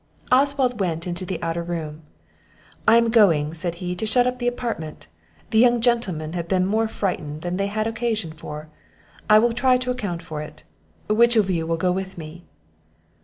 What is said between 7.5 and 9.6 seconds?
they had occasion for; I will